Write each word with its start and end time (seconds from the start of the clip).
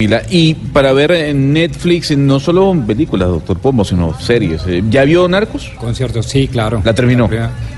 Y 0.00 0.54
para 0.54 0.92
ver 0.92 1.12
en 1.12 1.52
Netflix 1.52 2.16
no 2.16 2.40
solo 2.40 2.74
películas, 2.84 3.28
doctor 3.28 3.60
Pombo, 3.60 3.84
sino 3.84 4.18
series. 4.18 4.66
Eh, 4.66 4.82
¿Ya 4.90 5.04
vio 5.04 5.28
Narcos? 5.28 5.70
Conciertos, 5.78 6.26
sí, 6.26 6.48
claro. 6.48 6.82
¿La 6.84 6.92
terminó? 6.92 7.30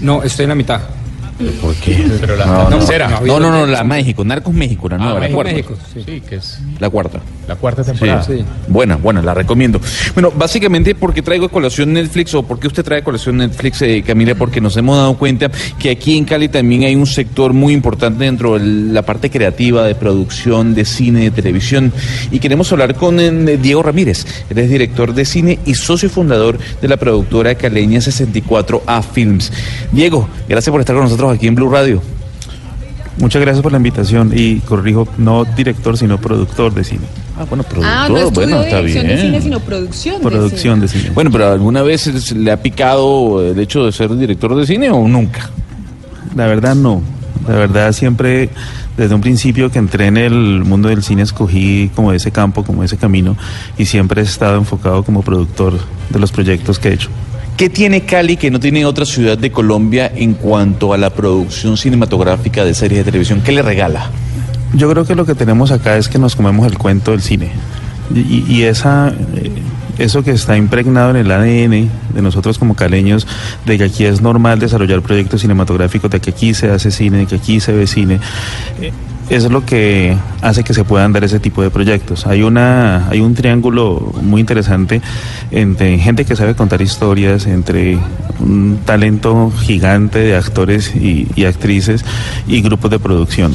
No, 0.00 0.20
estoy 0.24 0.42
en 0.42 0.48
la 0.48 0.54
mitad. 0.56 0.80
¿Por 1.62 1.72
qué? 1.76 2.04
Pero 2.20 2.34
la, 2.34 2.46
No, 2.46 2.68
no, 2.68 2.78
no. 2.80 3.20
No, 3.26 3.38
no, 3.38 3.50
no, 3.52 3.66
la 3.66 3.84
México. 3.84 4.24
Narcos 4.24 4.52
México, 4.52 4.88
la 4.88 4.98
nueva, 4.98 5.14
la 5.14 5.20
México, 5.20 5.36
cuarta. 5.36 5.52
México, 5.52 5.74
sí. 5.94 6.02
Sí, 6.04 6.20
que 6.20 6.34
es 6.34 6.60
La 6.80 6.90
cuarta. 6.90 7.20
La 7.50 7.56
cuarta 7.56 7.82
temporada. 7.82 8.22
Sí. 8.22 8.44
Buena, 8.68 8.94
buena, 8.94 9.20
la 9.22 9.34
recomiendo. 9.34 9.80
Bueno, 10.14 10.30
básicamente 10.30 10.94
porque 10.94 11.20
traigo 11.20 11.48
colación 11.48 11.92
Netflix 11.92 12.32
o 12.34 12.44
porque 12.44 12.68
usted 12.68 12.84
trae 12.84 13.02
colación 13.02 13.38
Netflix, 13.38 13.82
eh, 13.82 14.04
Camila, 14.06 14.36
porque 14.36 14.60
nos 14.60 14.76
hemos 14.76 14.96
dado 14.96 15.18
cuenta 15.18 15.50
que 15.76 15.90
aquí 15.90 16.16
en 16.16 16.24
Cali 16.24 16.48
también 16.48 16.84
hay 16.84 16.94
un 16.94 17.06
sector 17.06 17.52
muy 17.52 17.72
importante 17.72 18.22
dentro 18.22 18.56
de 18.56 18.64
la 18.92 19.02
parte 19.02 19.30
creativa 19.30 19.82
de 19.82 19.96
producción 19.96 20.74
de 20.74 20.84
cine, 20.84 21.22
de 21.22 21.30
televisión. 21.32 21.92
Y 22.30 22.38
queremos 22.38 22.70
hablar 22.70 22.94
con 22.94 23.18
eh, 23.18 23.56
Diego 23.56 23.82
Ramírez. 23.82 24.24
Él 24.48 24.58
es 24.58 24.70
director 24.70 25.12
de 25.12 25.24
cine 25.24 25.58
y 25.66 25.74
socio 25.74 26.08
fundador 26.08 26.56
de 26.80 26.86
la 26.86 26.98
productora 26.98 27.56
caleña 27.56 27.98
64A 27.98 29.02
Films. 29.02 29.52
Diego, 29.90 30.28
gracias 30.48 30.70
por 30.70 30.80
estar 30.80 30.94
con 30.94 31.06
nosotros 31.06 31.34
aquí 31.34 31.48
en 31.48 31.56
Blue 31.56 31.68
Radio. 31.68 32.00
Muchas 33.20 33.40
gracias 33.42 33.62
por 33.62 33.70
la 33.72 33.78
invitación 33.78 34.32
y 34.34 34.60
corrijo, 34.60 35.06
no 35.18 35.44
director, 35.44 35.96
sino 35.96 36.18
productor 36.20 36.72
de 36.74 36.84
cine. 36.84 37.02
Ah, 37.38 37.44
bueno, 37.48 37.62
productor, 37.64 37.92
Ah, 37.94 38.08
no 38.08 38.30
bueno, 38.30 38.62
está 38.62 38.80
bien. 38.80 39.06
de 39.06 39.18
cine, 39.20 39.40
sino 39.42 39.60
producción 39.60 40.16
de 40.16 40.20
Producción 40.28 40.80
de 40.80 40.88
cine. 40.88 41.10
Bueno, 41.14 41.30
pero 41.30 41.48
¿alguna 41.52 41.82
vez 41.82 42.32
le 42.34 42.50
ha 42.50 42.62
picado 42.62 43.42
el 43.46 43.58
hecho 43.58 43.84
de 43.84 43.92
ser 43.92 44.16
director 44.16 44.54
de 44.56 44.66
cine 44.66 44.90
o 44.90 45.06
nunca? 45.06 45.50
La 46.34 46.46
verdad 46.46 46.74
no. 46.74 47.02
La 47.48 47.54
verdad 47.54 47.92
siempre, 47.92 48.50
desde 48.96 49.14
un 49.14 49.20
principio 49.20 49.70
que 49.70 49.78
entré 49.78 50.06
en 50.06 50.16
el 50.18 50.62
mundo 50.64 50.88
del 50.88 51.02
cine, 51.02 51.22
escogí 51.22 51.90
como 51.94 52.12
ese 52.12 52.30
campo, 52.30 52.62
como 52.64 52.84
ese 52.84 52.96
camino 52.96 53.36
y 53.78 53.86
siempre 53.86 54.20
he 54.20 54.24
estado 54.24 54.56
enfocado 54.56 55.02
como 55.02 55.22
productor 55.22 55.74
de 56.10 56.18
los 56.18 56.32
proyectos 56.32 56.78
que 56.78 56.88
he 56.90 56.94
hecho. 56.94 57.08
¿Qué 57.60 57.68
tiene 57.68 58.06
Cali 58.06 58.38
que 58.38 58.50
no 58.50 58.58
tiene 58.58 58.86
otra 58.86 59.04
ciudad 59.04 59.36
de 59.36 59.52
Colombia 59.52 60.10
en 60.16 60.32
cuanto 60.32 60.94
a 60.94 60.96
la 60.96 61.10
producción 61.10 61.76
cinematográfica 61.76 62.64
de 62.64 62.72
series 62.72 63.00
de 63.00 63.04
televisión? 63.04 63.42
¿Qué 63.44 63.52
le 63.52 63.60
regala? 63.60 64.10
Yo 64.72 64.88
creo 64.90 65.04
que 65.04 65.14
lo 65.14 65.26
que 65.26 65.34
tenemos 65.34 65.70
acá 65.70 65.98
es 65.98 66.08
que 66.08 66.18
nos 66.18 66.36
comemos 66.36 66.66
el 66.66 66.78
cuento 66.78 67.10
del 67.10 67.20
cine. 67.20 67.50
Y, 68.14 68.50
y 68.50 68.62
esa, 68.62 69.12
eh, 69.36 69.50
eso 69.98 70.24
que 70.24 70.30
está 70.30 70.56
impregnado 70.56 71.10
en 71.10 71.16
el 71.16 71.30
ADN 71.30 71.90
de 72.14 72.22
nosotros 72.22 72.58
como 72.58 72.74
caleños, 72.74 73.26
de 73.66 73.76
que 73.76 73.84
aquí 73.84 74.06
es 74.06 74.22
normal 74.22 74.58
desarrollar 74.58 75.02
proyectos 75.02 75.42
cinematográficos, 75.42 76.10
de 76.10 76.18
que 76.18 76.30
aquí 76.30 76.54
se 76.54 76.70
hace 76.70 76.90
cine, 76.90 77.18
de 77.18 77.26
que 77.26 77.34
aquí 77.34 77.60
se 77.60 77.72
ve 77.72 77.86
cine, 77.86 78.20
eh, 78.80 78.90
eso 79.30 79.46
es 79.46 79.52
lo 79.52 79.64
que 79.64 80.16
hace 80.42 80.64
que 80.64 80.74
se 80.74 80.84
puedan 80.84 81.12
dar 81.12 81.24
ese 81.24 81.38
tipo 81.40 81.62
de 81.62 81.70
proyectos. 81.70 82.26
Hay, 82.26 82.42
una, 82.42 83.08
hay 83.08 83.20
un 83.20 83.34
triángulo 83.34 84.12
muy 84.22 84.40
interesante 84.40 85.00
entre 85.50 85.98
gente 85.98 86.24
que 86.24 86.34
sabe 86.36 86.54
contar 86.54 86.82
historias, 86.82 87.46
entre 87.46 87.98
un 88.40 88.80
talento 88.84 89.52
gigante 89.60 90.18
de 90.18 90.36
actores 90.36 90.94
y, 90.94 91.28
y 91.36 91.44
actrices 91.44 92.04
y 92.48 92.60
grupos 92.60 92.90
de 92.90 92.98
producción. 92.98 93.54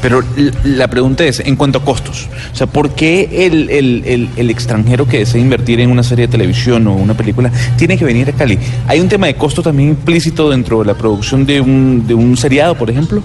Pero 0.00 0.22
la 0.62 0.88
pregunta 0.88 1.24
es, 1.24 1.40
en 1.40 1.56
cuanto 1.56 1.78
a 1.78 1.84
costos, 1.84 2.28
o 2.52 2.56
sea, 2.56 2.66
¿por 2.68 2.90
qué 2.94 3.46
el, 3.46 3.68
el- 3.70 4.02
el- 4.06 4.28
el 4.36 4.50
extranjero 4.50 5.06
que 5.08 5.18
desea 5.18 5.40
invertir 5.40 5.80
en 5.80 5.90
una 5.90 6.02
serie 6.02 6.26
de 6.26 6.30
televisión 6.32 6.86
o 6.86 6.94
una 6.94 7.14
película 7.14 7.50
tiene 7.76 7.96
que 7.98 8.04
venir 8.04 8.28
a 8.28 8.32
Cali? 8.32 8.58
¿Hay 8.86 9.00
un 9.00 9.08
tema 9.08 9.26
de 9.26 9.34
costo 9.34 9.62
también 9.62 9.90
implícito 9.90 10.48
dentro 10.50 10.80
de 10.80 10.84
la 10.86 10.94
producción 10.94 11.44
de 11.44 11.60
un, 11.60 12.04
de 12.06 12.14
un 12.14 12.36
seriado, 12.36 12.76
por 12.76 12.90
ejemplo? 12.90 13.22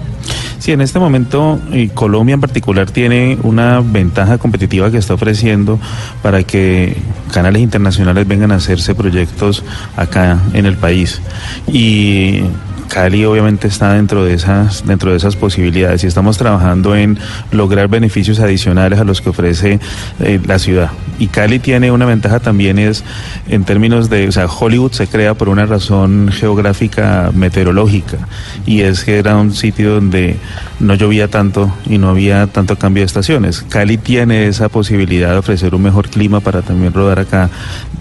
Sí, 0.62 0.70
en 0.70 0.80
este 0.80 1.00
momento 1.00 1.60
eh, 1.72 1.90
Colombia 1.92 2.34
en 2.34 2.40
particular 2.40 2.88
tiene 2.88 3.36
una 3.42 3.80
ventaja 3.80 4.38
competitiva 4.38 4.92
que 4.92 4.98
está 4.98 5.12
ofreciendo 5.12 5.80
para 6.22 6.44
que 6.44 6.96
canales 7.32 7.62
internacionales 7.62 8.28
vengan 8.28 8.52
a 8.52 8.54
hacerse 8.54 8.94
proyectos 8.94 9.64
acá 9.96 10.38
en 10.52 10.66
el 10.66 10.76
país. 10.76 11.20
Y 11.66 12.42
Cali 12.92 13.24
obviamente 13.24 13.68
está 13.68 13.94
dentro 13.94 14.22
de 14.22 14.34
esas 14.34 14.86
dentro 14.86 15.12
de 15.12 15.16
esas 15.16 15.34
posibilidades 15.34 16.04
y 16.04 16.06
estamos 16.06 16.36
trabajando 16.36 16.94
en 16.94 17.18
lograr 17.50 17.88
beneficios 17.88 18.38
adicionales 18.38 19.00
a 19.00 19.04
los 19.04 19.22
que 19.22 19.30
ofrece 19.30 19.80
eh, 20.20 20.38
la 20.44 20.58
ciudad. 20.58 20.90
Y 21.18 21.28
Cali 21.28 21.58
tiene 21.58 21.90
una 21.90 22.04
ventaja 22.04 22.40
también 22.40 22.78
es 22.78 23.02
en 23.48 23.64
términos 23.64 24.10
de, 24.10 24.28
o 24.28 24.32
sea, 24.32 24.44
Hollywood 24.46 24.92
se 24.92 25.06
crea 25.06 25.32
por 25.32 25.48
una 25.48 25.64
razón 25.64 26.30
geográfica 26.30 27.30
meteorológica 27.32 28.18
y 28.66 28.82
es 28.82 29.04
que 29.04 29.18
era 29.18 29.36
un 29.36 29.54
sitio 29.54 29.94
donde 29.94 30.36
no 30.78 30.94
llovía 30.94 31.28
tanto 31.28 31.74
y 31.86 31.96
no 31.96 32.10
había 32.10 32.46
tanto 32.46 32.76
cambio 32.76 33.00
de 33.00 33.06
estaciones. 33.06 33.64
Cali 33.70 33.96
tiene 33.96 34.48
esa 34.48 34.68
posibilidad 34.68 35.30
de 35.30 35.38
ofrecer 35.38 35.74
un 35.74 35.80
mejor 35.80 36.10
clima 36.10 36.40
para 36.40 36.60
también 36.60 36.92
rodar 36.92 37.20
acá 37.20 37.48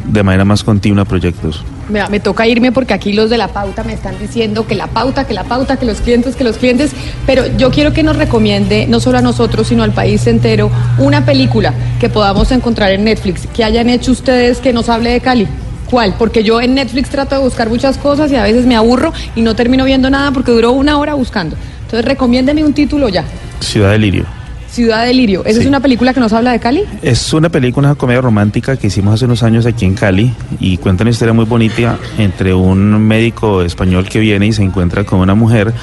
de 0.05 0.23
manera 0.23 0.43
más 0.43 0.65
continua 0.65 1.05
proyectos. 1.05 1.63
Me 2.09 2.19
toca 2.21 2.47
irme 2.47 2.71
porque 2.71 2.93
aquí 2.93 3.11
los 3.11 3.29
de 3.29 3.37
la 3.37 3.49
pauta 3.49 3.83
me 3.83 3.93
están 3.93 4.17
diciendo 4.17 4.65
que 4.65 4.75
pauta, 4.87 5.25
que 5.25 5.33
la 5.33 5.43
pauta, 5.43 5.77
que 5.77 5.85
los 5.85 6.01
clientes, 6.01 6.35
que 6.35 6.43
los 6.43 6.57
clientes, 6.57 6.91
pero 7.25 7.45
yo 7.57 7.71
quiero 7.71 7.93
que 7.93 8.03
nos 8.03 8.15
recomiende, 8.15 8.87
no 8.87 8.99
solo 8.99 9.17
a 9.17 9.21
nosotros, 9.21 9.67
sino 9.67 9.83
al 9.83 9.91
país 9.91 10.25
entero, 10.27 10.71
una 10.97 11.25
película 11.25 11.73
que 11.99 12.09
podamos 12.09 12.51
encontrar 12.51 12.91
en 12.91 13.03
Netflix, 13.03 13.47
que 13.47 13.63
hayan 13.63 13.89
hecho 13.89 14.11
ustedes 14.11 14.59
que 14.59 14.73
nos 14.73 14.89
hable 14.89 15.11
de 15.11 15.21
Cali. 15.21 15.47
¿Cuál? 15.89 16.15
Porque 16.17 16.43
yo 16.43 16.61
en 16.61 16.75
Netflix 16.75 17.09
trato 17.09 17.35
de 17.35 17.41
buscar 17.41 17.69
muchas 17.69 17.97
cosas 17.97 18.31
y 18.31 18.35
a 18.35 18.43
veces 18.43 18.65
me 18.65 18.75
aburro 18.77 19.11
y 19.35 19.41
no 19.41 19.55
termino 19.55 19.83
viendo 19.83 20.09
nada 20.09 20.31
porque 20.31 20.51
duró 20.51 20.71
una 20.71 20.97
hora 20.97 21.15
buscando. 21.15 21.57
Entonces, 21.81 22.05
recomiéndeme 22.05 22.63
un 22.63 22.73
título 22.73 23.09
ya. 23.09 23.25
Ciudad 23.59 23.91
de 23.91 23.97
Lirio. 23.97 24.40
Ciudad 24.71 25.05
de 25.05 25.13
Lirio. 25.13 25.41
¿Esa 25.43 25.55
Sí. 25.55 25.61
es 25.61 25.65
una 25.67 25.79
película 25.81 26.13
que 26.13 26.19
nos 26.21 26.31
habla 26.33 26.51
de 26.53 26.59
Cali? 26.59 26.83
Es 27.01 27.33
una 27.33 27.49
película, 27.49 27.89
una 27.89 27.95
comedia 27.95 28.21
romántica 28.21 28.77
que 28.77 28.87
hicimos 28.87 29.15
hace 29.15 29.25
unos 29.25 29.43
años 29.43 29.65
aquí 29.65 29.85
en 29.85 29.95
Cali 29.95 30.33
y 30.59 30.77
cuenta 30.77 31.03
una 31.03 31.11
historia 31.11 31.33
muy 31.33 31.45
bonita 31.45 31.97
entre 32.17 32.53
un 32.53 33.05
médico 33.05 33.61
español 33.63 34.07
que 34.07 34.19
viene 34.19 34.47
y 34.47 34.53
se 34.53 34.63
encuentra 34.63 35.03
con 35.03 35.19
una 35.19 35.35
mujer 35.35 35.73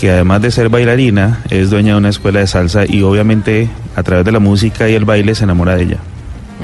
que 0.00 0.10
además 0.10 0.40
de 0.42 0.50
ser 0.50 0.70
bailarina 0.70 1.42
es 1.50 1.70
dueña 1.70 1.92
de 1.92 1.98
una 1.98 2.08
escuela 2.08 2.40
de 2.40 2.46
salsa 2.46 2.84
y 2.88 3.02
obviamente 3.02 3.68
a 3.94 4.02
través 4.02 4.24
de 4.24 4.32
la 4.32 4.38
música 4.40 4.88
y 4.88 4.94
el 4.94 5.04
baile 5.04 5.34
se 5.34 5.44
enamora 5.44 5.76
de 5.76 5.82
ella. 5.84 5.98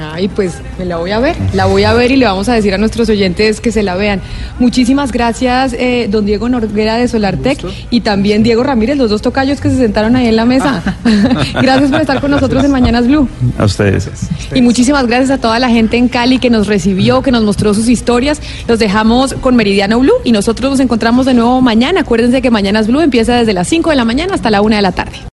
Ay, 0.01 0.27
pues 0.27 0.55
me 0.79 0.85
la 0.85 0.97
voy 0.97 1.11
a 1.11 1.19
ver, 1.19 1.35
la 1.53 1.65
voy 1.65 1.83
a 1.83 1.93
ver 1.93 2.11
y 2.11 2.15
le 2.15 2.25
vamos 2.25 2.49
a 2.49 2.53
decir 2.53 2.73
a 2.73 2.77
nuestros 2.77 3.07
oyentes 3.09 3.61
que 3.61 3.71
se 3.71 3.83
la 3.83 3.95
vean. 3.95 4.21
Muchísimas 4.59 5.11
gracias, 5.11 5.73
eh, 5.73 6.07
don 6.09 6.25
Diego 6.25 6.49
Norguera 6.49 6.95
de 6.95 7.07
Solartec 7.07 7.59
y 7.89 8.01
también 8.01 8.43
Diego 8.43 8.63
Ramírez, 8.63 8.97
los 8.97 9.09
dos 9.09 9.21
tocayos 9.21 9.61
que 9.61 9.69
se 9.69 9.77
sentaron 9.77 10.15
ahí 10.15 10.27
en 10.27 10.35
la 10.35 10.45
mesa. 10.45 10.81
gracias 11.61 11.91
por 11.91 12.01
estar 12.01 12.19
con 12.19 12.31
nosotros 12.31 12.63
en 12.63 12.71
Mañanas 12.71 13.07
Blue. 13.07 13.29
A 13.57 13.65
ustedes. 13.65 14.09
Y 14.53 14.61
muchísimas 14.61 15.05
gracias 15.07 15.29
a 15.31 15.37
toda 15.37 15.59
la 15.59 15.69
gente 15.69 15.97
en 15.97 16.07
Cali 16.07 16.39
que 16.39 16.49
nos 16.49 16.67
recibió, 16.67 17.21
que 17.21 17.31
nos 17.31 17.43
mostró 17.43 17.73
sus 17.73 17.87
historias. 17.87 18.41
Los 18.67 18.79
dejamos 18.79 19.33
con 19.35 19.55
Meridiano 19.55 19.99
Blue 19.99 20.15
y 20.23 20.31
nosotros 20.31 20.71
nos 20.71 20.79
encontramos 20.79 21.25
de 21.25 21.33
nuevo 21.33 21.61
mañana. 21.61 22.01
Acuérdense 22.01 22.41
que 22.41 22.49
Mañanas 22.49 22.87
Blue 22.87 23.01
empieza 23.01 23.35
desde 23.35 23.53
las 23.53 23.67
5 23.67 23.91
de 23.91 23.95
la 23.95 24.05
mañana 24.05 24.33
hasta 24.33 24.49
la 24.49 24.61
1 24.61 24.75
de 24.75 24.81
la 24.81 24.91
tarde. 24.91 25.21